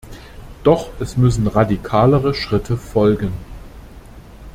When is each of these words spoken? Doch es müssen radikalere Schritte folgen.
Doch 0.63 0.89
es 0.99 1.15
müssen 1.15 1.45
radikalere 1.45 2.33
Schritte 2.33 2.75
folgen. 2.75 3.33